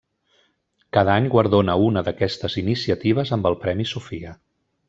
[0.97, 4.35] Cada any guardona una d'aquestes iniciatives amb el Premi Sofia.